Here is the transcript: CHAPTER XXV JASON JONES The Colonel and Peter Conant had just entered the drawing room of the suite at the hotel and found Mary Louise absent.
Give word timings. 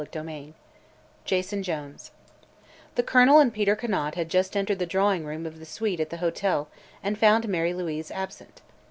CHAPTER 0.03 0.23
XXV 0.23 0.53
JASON 1.25 1.61
JONES 1.61 2.11
The 2.95 3.03
Colonel 3.03 3.37
and 3.37 3.53
Peter 3.53 3.75
Conant 3.75 4.15
had 4.15 4.29
just 4.29 4.57
entered 4.57 4.79
the 4.79 4.87
drawing 4.87 5.25
room 5.25 5.45
of 5.45 5.59
the 5.59 5.63
suite 5.67 5.99
at 5.99 6.09
the 6.09 6.17
hotel 6.17 6.69
and 7.03 7.19
found 7.19 7.47
Mary 7.47 7.75
Louise 7.75 8.09
absent. 8.09 8.63